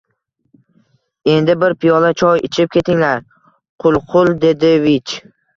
–Endi 1.33 1.55
bir 1.63 1.75
piyola 1.85 2.09
choy 2.21 2.41
ichib 2.49 2.73
ketinglar, 2.79 3.23
Qulqul 3.85 4.37
Davedivich 4.47 5.17